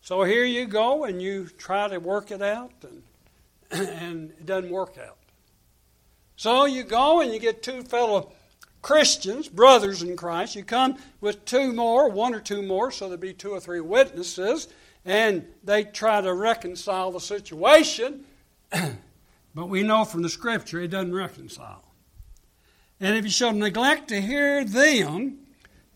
[0.00, 3.02] So here you go, and you try to work it out, and,
[3.88, 5.18] and it doesn't work out.
[6.36, 8.32] So you go and you get two fellow
[8.80, 10.56] Christians, brothers in Christ.
[10.56, 13.80] You come with two more, one or two more, so there'll be two or three
[13.80, 14.66] witnesses
[15.04, 18.24] and they try to reconcile the situation,
[19.54, 21.84] but we know from the scripture it doesn't reconcile.
[23.00, 25.38] And if you shall neglect to hear them,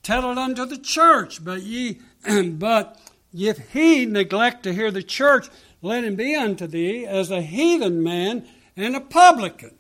[0.02, 1.44] tell it unto the church.
[1.44, 2.00] But ye,
[2.50, 3.00] but
[3.32, 5.48] if he neglect to hear the church,
[5.82, 9.76] let him be unto thee as a heathen man and a publican.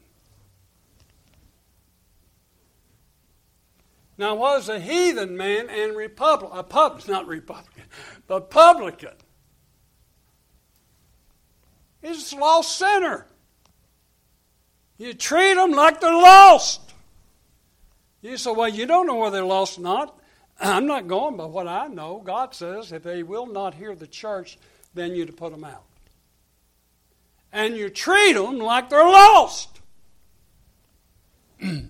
[4.18, 7.84] Now, was a heathen man and republic, a pub, not Republican,
[8.28, 9.14] the publican.
[12.00, 13.26] He's a lost sinner.
[14.98, 16.80] You treat them like they're lost.
[18.22, 20.18] You say, well, you don't know whether they're lost or not.
[20.60, 22.22] I'm not going by what I know.
[22.24, 24.58] God says if they will not hear the church,
[24.94, 25.84] then you to put them out.
[27.52, 29.80] And you treat them like they're lost.
[31.60, 31.88] now,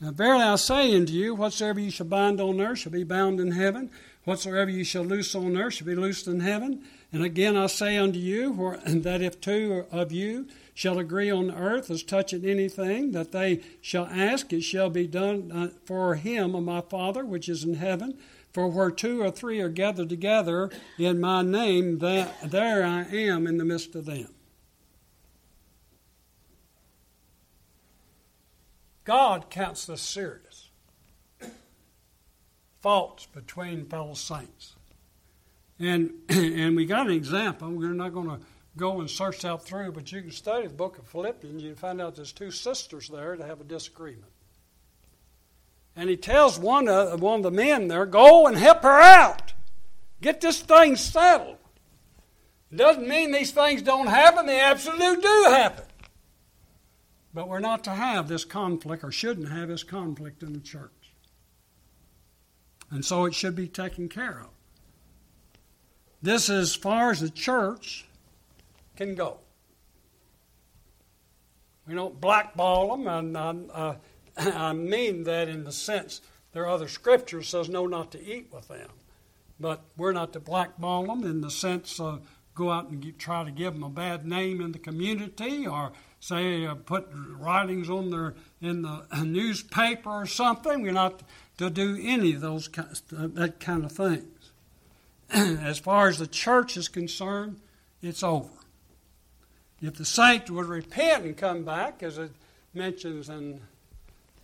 [0.00, 3.52] verily I say unto you, whatsoever you shall bind on earth shall be bound in
[3.52, 3.90] heaven,
[4.28, 6.84] Whatsoever you shall loose on earth shall be loosed in heaven.
[7.14, 11.90] And again I say unto you that if two of you shall agree on earth
[11.90, 16.62] as touching anything that they shall ask, it shall be done uh, for him of
[16.62, 18.16] my Father which is in heaven.
[18.52, 23.48] For where two or three are gathered together in my name, that there I am
[23.48, 24.32] in the midst of them.
[29.02, 30.70] God counts this serious
[32.80, 34.76] faults between fellow saints.
[35.80, 37.68] And, and we got an example.
[37.68, 38.38] We're not going to
[38.76, 41.62] go and search out through, but you can study the book of Philippians.
[41.62, 44.32] You find out there's two sisters there that have a disagreement.
[45.96, 49.52] And he tells one of, one of the men there, go and help her out.
[50.20, 51.58] Get this thing settled.
[52.70, 55.84] It doesn't mean these things don't happen, they absolutely do happen.
[57.34, 60.90] But we're not to have this conflict, or shouldn't have this conflict in the church.
[62.90, 64.50] And so it should be taken care of.
[66.22, 68.07] This is as far as the church
[68.98, 69.38] can go.
[71.86, 73.94] We don't blackball them, and uh,
[74.36, 76.20] I mean that in the sense
[76.52, 78.90] there are other scriptures says no, not to eat with them,
[79.60, 83.44] but we're not to blackball them in the sense of go out and get, try
[83.44, 88.10] to give them a bad name in the community or say uh, put writings on
[88.10, 90.82] their in the newspaper or something.
[90.82, 91.22] We're not
[91.58, 94.50] to do any of those that kind of things.
[95.30, 97.60] as far as the church is concerned,
[98.02, 98.57] it's over.
[99.80, 102.32] If the saint would repent and come back, as it
[102.74, 103.60] mentions in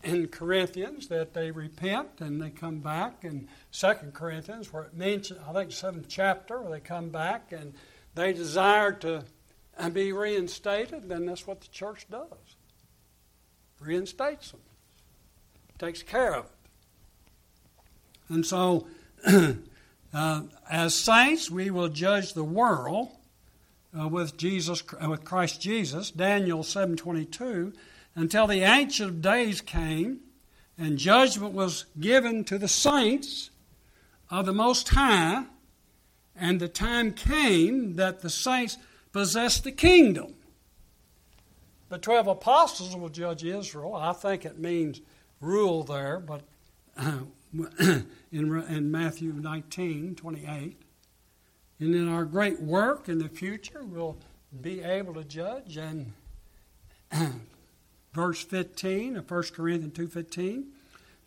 [0.04, 3.24] in Corinthians that they repent and they come back.
[3.24, 7.72] In Second Corinthians, where it mentions, I think, seventh chapter, where they come back and
[8.14, 9.24] they desire to
[9.92, 12.56] be reinstated, then that's what the church does.
[13.80, 14.60] Reinstates them.
[15.78, 16.50] Takes care of it.
[18.28, 18.86] And so,
[20.14, 23.08] uh, as saints, we will judge the world
[23.98, 26.10] uh, with Jesus, uh, with Christ Jesus.
[26.10, 27.72] Daniel seven twenty two
[28.14, 30.20] until the Ancient Days came
[30.78, 33.50] and judgment was given to the saints
[34.30, 35.44] of the Most High,
[36.34, 38.76] and the time came that the saints
[39.12, 40.34] possessed the kingdom.
[41.88, 43.94] The twelve apostles will judge Israel.
[43.94, 45.00] I think it means
[45.40, 46.40] rule there, but
[46.96, 47.18] uh,
[47.82, 50.83] in, in Matthew 19 28.
[51.84, 54.16] And in our great work in the future, we'll
[54.58, 56.14] be able to judge and
[58.14, 60.64] verse 15 of 1 Corinthians 2.15.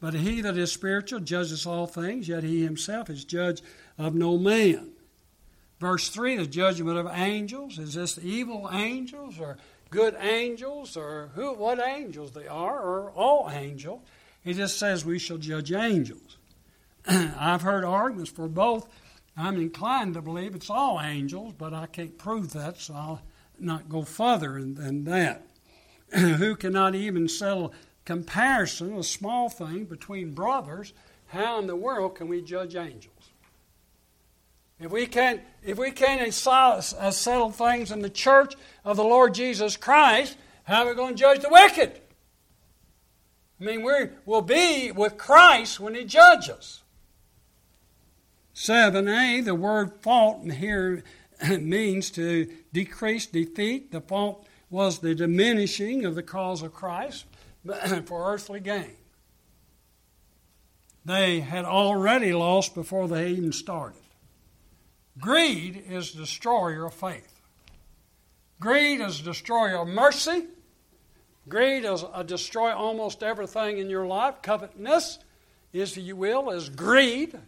[0.02, 3.62] But he that is spiritual judges all things, yet he himself is judge
[4.00, 4.94] of no man.
[5.80, 7.78] Verse 3, the judgment of angels.
[7.78, 9.58] Is this evil angels or
[9.92, 14.02] good angels or who what angels they are or all angels?
[14.44, 16.38] He just says we shall judge angels.
[17.08, 18.88] I've heard arguments for both.
[19.38, 23.22] I'm inclined to believe it's all angels, but I can't prove that, so I'll
[23.60, 25.48] not go further than that.
[26.14, 27.74] who cannot even settle
[28.06, 30.94] comparison, a small thing, between brothers,
[31.28, 33.14] how in the world can we judge angels?
[34.80, 39.34] If we can't, if we can't uh, settle things in the church of the Lord
[39.34, 42.00] Jesus Christ, how are we going to judge the wicked?
[43.60, 46.84] I mean, we will be with Christ when He judges.
[48.58, 51.04] 7a, the word fault here
[51.60, 53.92] means to decrease, defeat.
[53.92, 57.26] The fault was the diminishing of the cause of Christ
[58.06, 58.96] for earthly gain.
[61.06, 64.02] They had already lost before they even started.
[65.20, 67.40] Greed is destroyer of faith.
[68.60, 70.48] Greed is destroyer of mercy.
[71.48, 74.42] Greed is a destroy almost everything in your life.
[74.42, 75.20] Covetousness,
[75.72, 77.40] if you will, is greed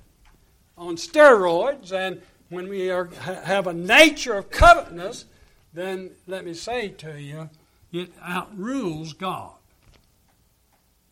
[0.80, 1.92] on steroids.
[1.92, 5.26] And when we are, have a nature of covetousness,
[5.74, 7.50] then let me say to you,
[7.92, 9.54] it outrules God.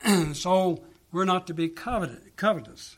[0.34, 2.97] so we're not to be covetous.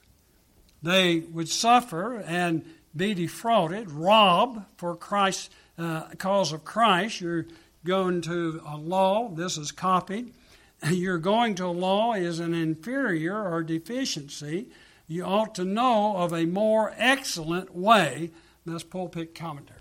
[0.82, 2.66] They would suffer and
[2.96, 7.22] be defrauded, rob for Christ's uh, cause of Christ.
[7.22, 7.46] You're
[7.86, 9.30] going to a law.
[9.30, 10.34] This is copied.
[10.90, 14.68] You're going to a law is an inferior or deficiency.
[15.10, 18.30] You ought to know of a more excellent way.
[18.64, 19.80] That's pulpit commentary.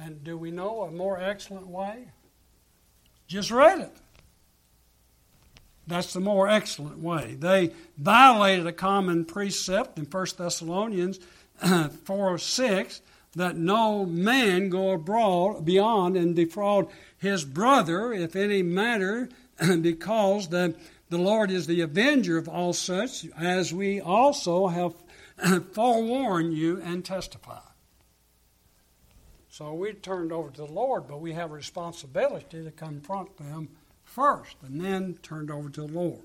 [0.00, 2.08] And do we know a more excellent way?
[3.28, 3.94] Just read it.
[5.86, 7.36] That's the more excellent way.
[7.38, 11.20] They violated a common precept in 1 Thessalonians
[12.04, 13.02] 4 6
[13.34, 16.88] that no man go abroad beyond and defraud
[17.18, 19.28] his brother if any matter,
[19.80, 20.74] because the,
[21.12, 24.94] the Lord is the avenger of all such, as we also have
[25.72, 27.60] forewarned you and testified.
[29.50, 33.68] So we turned over to the Lord, but we have a responsibility to confront them
[34.04, 36.22] first and then turned over to the Lord.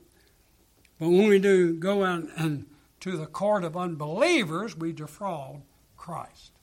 [1.00, 2.66] But when we do go out and
[3.02, 5.64] to the court of unbelievers, we defraud
[5.98, 6.54] Christ.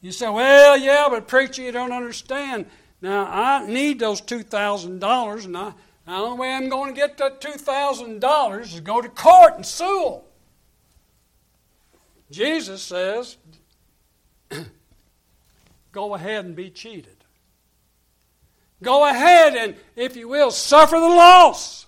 [0.00, 2.66] You say, well, yeah, but preacher, you don't understand.
[3.00, 5.74] Now, I need those $2,000, and I,
[6.06, 10.10] the only way I'm going to get that $2,000 is go to court and sue
[10.10, 10.20] them.
[12.30, 13.36] Jesus says,
[15.92, 17.16] go ahead and be cheated.
[18.82, 21.86] Go ahead and, if you will, suffer the loss.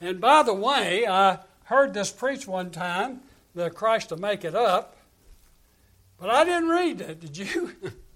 [0.00, 3.20] And by the way, I heard this preached one time,
[3.54, 4.96] the Christ to make it up,
[6.18, 7.72] but I didn't read that, did you?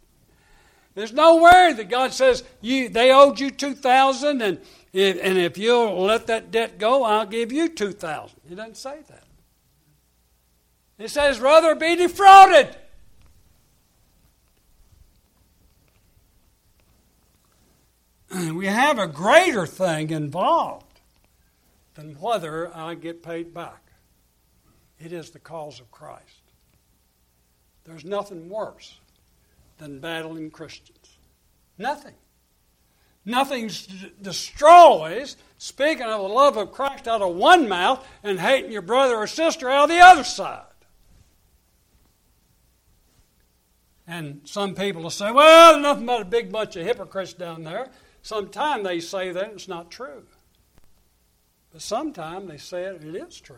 [0.95, 4.61] There's no nowhere that God says you they owed you two thousand, and
[4.93, 8.41] if, and if you'll let that debt go, I'll give you two thousand.
[8.49, 9.25] He doesn't say that.
[10.97, 12.77] He says, rather be defrauded.
[18.55, 21.01] we have a greater thing involved
[21.95, 23.81] than whether I get paid back.
[25.01, 26.23] It is the cause of Christ.
[27.85, 28.99] There's nothing worse
[29.85, 31.19] than battling Christians.
[31.77, 32.15] Nothing.
[33.27, 33.71] Nothing
[34.21, 39.17] destroys speaking of the love of Christ out of one mouth and hating your brother
[39.17, 40.63] or sister out of the other side.
[44.07, 47.91] And some people will say, well, nothing but a big bunch of hypocrites down there.
[48.23, 50.25] sometimes they say that it's not true.
[51.73, 53.57] But sometimes they say it, it is true.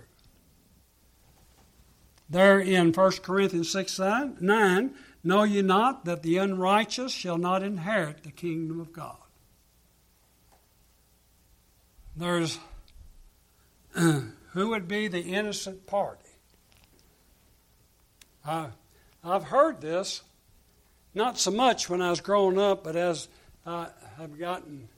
[2.28, 3.98] There in 1 Corinthians 6
[4.40, 4.94] 9,
[5.26, 9.16] know ye not that the unrighteous shall not inherit the kingdom of God?
[12.16, 12.58] There's
[13.94, 16.22] who would be the innocent party?
[18.44, 18.68] I,
[19.22, 20.22] I've heard this,
[21.14, 23.28] not so much when I was growing up, but as
[23.66, 24.88] I have gotten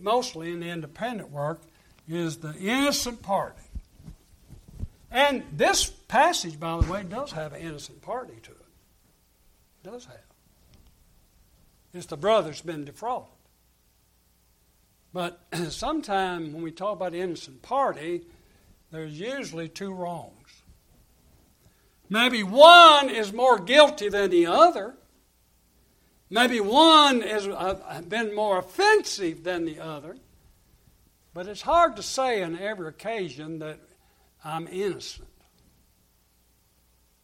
[0.00, 1.60] mostly in the independent work,
[2.08, 3.60] is the innocent party.
[5.10, 8.53] And this passage, by the way, does have an innocent party to it.
[8.53, 8.53] it
[9.84, 10.16] does have.
[11.92, 13.28] It's the brother's been defrauded.
[15.12, 18.22] But sometimes when we talk about the innocent party,
[18.90, 20.32] there's usually two wrongs.
[22.10, 24.94] Maybe one is more guilty than the other.
[26.30, 30.16] Maybe one has uh, been more offensive than the other.
[31.32, 33.78] But it's hard to say on every occasion that
[34.44, 35.28] I'm innocent.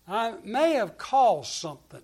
[0.08, 2.02] I may have caused something,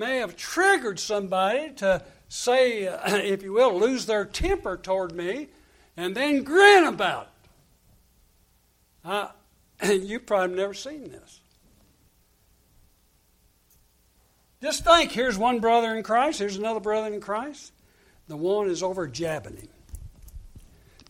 [0.00, 5.48] may have triggered somebody to say, if you will, lose their temper toward me
[5.96, 7.28] and then grin about
[9.04, 9.08] it.
[9.08, 9.28] Uh,
[9.92, 11.40] you've probably never seen this.
[14.62, 17.72] Just think here's one brother in Christ, here's another brother in Christ.
[18.28, 19.68] The one is over jabbing him.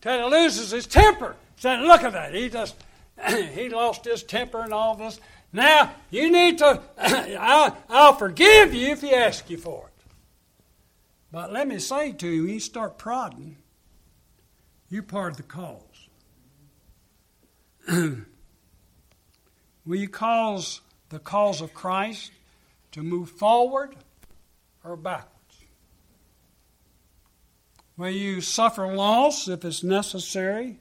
[0.01, 1.35] Till he loses his temper.
[1.57, 2.33] Said, look at that.
[2.33, 2.75] He just
[3.53, 5.19] he lost his temper and all this.
[5.53, 6.81] Now you need to.
[6.97, 10.03] I'll, I'll forgive you if you ask you for it.
[11.31, 13.57] But let me say to you, you start prodding,
[14.89, 15.81] you're part of the cause.
[19.85, 22.31] Will you cause the cause of Christ
[22.91, 23.95] to move forward
[24.83, 25.31] or backwards?
[27.97, 30.79] Will you suffer loss if it's necessary?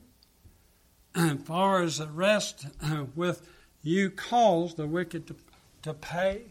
[1.14, 2.66] As far as the rest
[3.14, 3.46] with
[3.82, 5.36] you cause the wicked to,
[5.82, 6.42] to pay?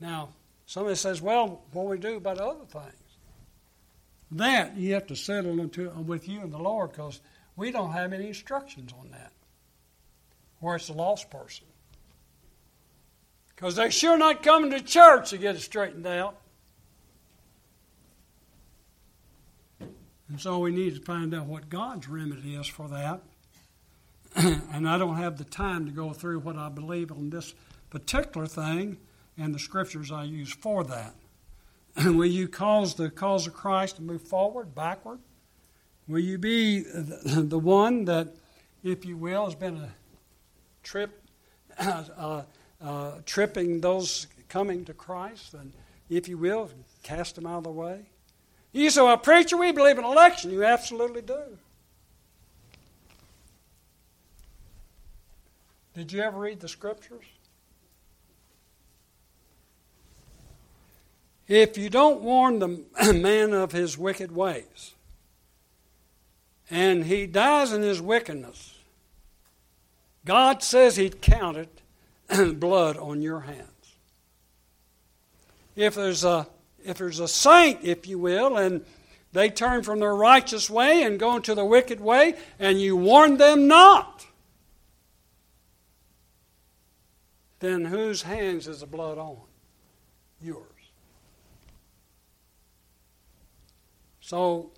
[0.00, 0.30] Now,
[0.66, 2.94] somebody says, well, what do we do about other things?
[4.32, 7.20] That you have to settle into uh, with you and the Lord because
[7.56, 9.32] we don't have any instructions on that.
[10.60, 11.66] Or it's a lost person.
[13.48, 16.36] Because they're sure not coming to church to get it straightened out.
[20.28, 23.20] And so we need to find out what God's remedy is for that.
[24.36, 27.54] and I don't have the time to go through what I believe on this
[27.90, 28.96] particular thing
[29.36, 31.14] and the scriptures I use for that.
[32.04, 35.18] Will you cause the cause of Christ to move forward, backward?
[36.06, 38.28] Will you be the one that,
[38.84, 39.90] if you will, has been a
[40.82, 41.22] trip,
[41.78, 42.42] uh,
[42.80, 45.72] uh, tripping those coming to Christ, and
[46.08, 46.70] if you will,
[47.02, 48.02] cast them out of the way?
[48.72, 50.50] You say, well, preacher, we believe in election.
[50.50, 51.58] You absolutely do.
[55.94, 57.24] Did you ever read the scriptures?
[61.48, 64.94] If you don't warn the man of his wicked ways,
[66.70, 68.78] and he dies in his wickedness,
[70.24, 71.68] God says he'd counted
[72.54, 73.66] blood on your hands.
[75.74, 76.46] If there's a
[76.84, 78.84] if there's a saint, if you will, and
[79.32, 83.36] they turn from their righteous way and go into the wicked way, and you warn
[83.36, 84.24] them not,
[87.60, 89.38] then whose hands is the blood on?
[90.42, 90.66] Yours.
[94.20, 94.72] So,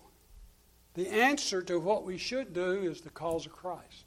[0.95, 4.05] the answer to what we should do is the cause of Christ.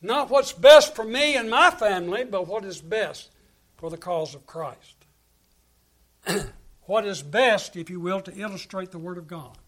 [0.00, 3.30] Not what's best for me and my family, but what is best
[3.76, 5.04] for the cause of Christ.
[6.82, 9.58] what is best, if you will, to illustrate the Word of God.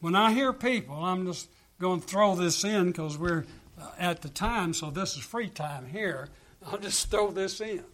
[0.00, 1.48] When I hear people, I'm just
[1.80, 3.44] going to throw this in because we're
[3.80, 6.28] Uh, at the time, so this is free time here.
[6.66, 7.84] I'll just throw this in.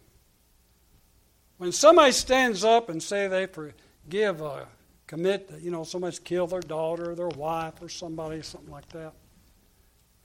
[1.57, 4.67] When somebody stands up and say they forgive a
[5.07, 9.13] commit, you know, somebody's killed their daughter or their wife or somebody, something like that.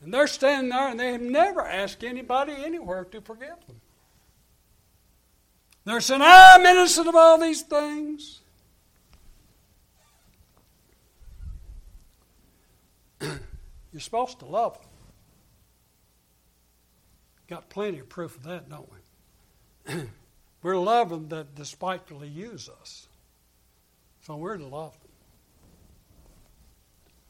[0.03, 3.81] And they're standing there and they have never asked anybody anywhere to forgive them.
[5.85, 8.41] They're saying, I'm innocent of all these things.
[13.21, 14.90] You're supposed to love them.
[17.51, 18.89] Got plenty of proof of that, don't
[19.87, 19.95] we?
[20.63, 23.09] we're loving that despitefully use us.
[24.23, 25.11] So we're to love them.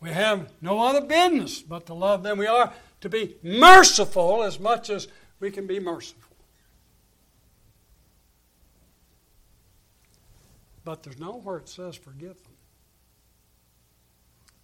[0.00, 2.38] We have no other business but to love them.
[2.38, 5.08] We are to be merciful as much as
[5.40, 6.30] we can be merciful.
[10.90, 12.52] but there's nowhere it says forgive them.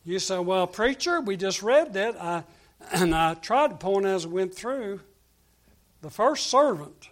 [0.05, 2.21] You say, well, preacher, we just read that.
[2.21, 2.45] I,
[2.93, 5.01] and I tried to point as I went through.
[6.03, 7.09] The first servant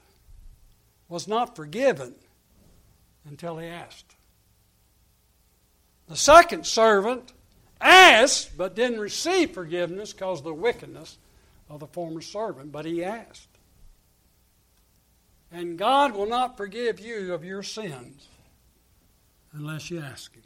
[1.08, 2.14] was not forgiven
[3.28, 4.14] until he asked.
[6.08, 7.32] The second servant
[7.80, 11.18] asked but didn't receive forgiveness because of the wickedness
[11.68, 13.48] of the former servant, but he asked.
[15.50, 18.28] And God will not forgive you of your sins
[19.52, 20.42] unless you ask Him.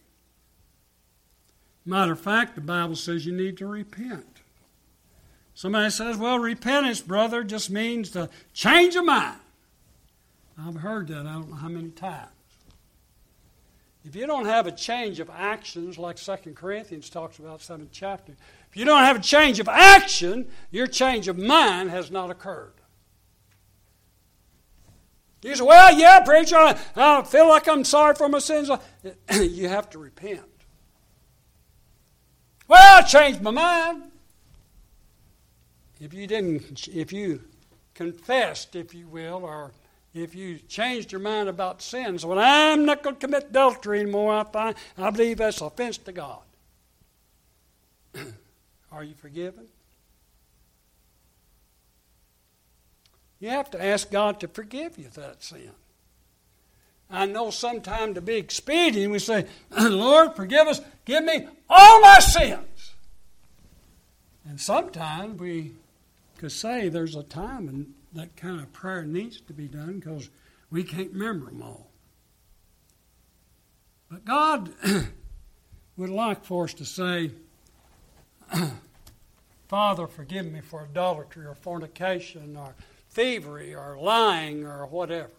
[1.87, 4.38] Matter of fact, the Bible says you need to repent.
[5.59, 9.41] Somebody says, well, repentance, brother, just means to change your mind.
[10.57, 12.31] I've heard that I don't know how many times.
[14.05, 18.37] If you don't have a change of actions, like 2 Corinthians talks about, 7th chapter,
[18.71, 22.75] if you don't have a change of action, your change of mind has not occurred.
[25.43, 28.71] You say, well, yeah, preacher, I, I feel like I'm sorry for my sins.
[29.33, 30.43] you have to repent.
[32.69, 34.05] Well, I changed my mind.
[36.01, 37.43] If you didn't, if you
[37.95, 39.73] confessed, if you will, or
[40.15, 44.33] if you changed your mind about sins, well, I'm not going to commit adultery anymore.
[44.33, 46.41] I, find, I believe that's offense to God.
[48.93, 49.67] Are you forgiven?
[53.41, 55.71] You have to ask God to forgive you that sin.
[57.11, 59.47] I know sometimes to be expedient, we say,
[59.79, 62.93] Lord, forgive us, give me all my sins.
[64.49, 65.73] And sometimes we
[66.39, 70.31] could say there's a time and that kind of prayer needs to be done because
[70.71, 71.91] we can't remember them all.
[74.11, 74.71] But God
[75.97, 77.33] would like for us to say,
[79.69, 82.75] Father, forgive me for idolatry or fornication or
[83.11, 85.31] thievery or lying or whatever.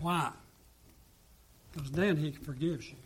[0.00, 0.32] Why?
[1.72, 2.96] Because then He forgives you.